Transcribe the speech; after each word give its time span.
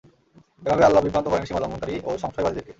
এভাবে 0.61 0.83
আল্লাহ 0.87 1.01
বিভ্রান্ত 1.05 1.27
করেন 1.29 1.45
সীমালংঘনকারী 1.47 1.95
ও 2.07 2.09
সংশয়বাদীদেরকে। 2.23 2.69